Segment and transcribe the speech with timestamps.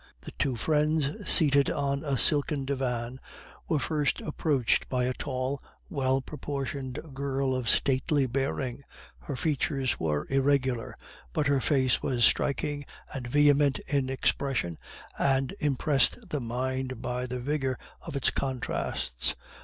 [0.21, 3.19] The two friends, seated on a silken divan,
[3.69, 8.83] were first approached by a tall, well proportioned girl of stately bearing;
[9.19, 10.97] her features were irregular,
[11.33, 12.83] but her face was striking
[13.13, 14.73] and vehement in expression,
[15.19, 19.35] and impressed the mind by the vigor of its contrasts.